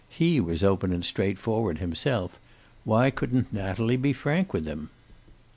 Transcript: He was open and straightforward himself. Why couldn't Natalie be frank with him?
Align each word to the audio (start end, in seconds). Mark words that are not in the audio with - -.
He 0.09 0.39
was 0.39 0.63
open 0.63 0.91
and 0.93 1.05
straightforward 1.05 1.77
himself. 1.77 2.39
Why 2.85 3.11
couldn't 3.11 3.53
Natalie 3.53 3.97
be 3.97 4.13
frank 4.13 4.51
with 4.51 4.65
him? 4.65 4.89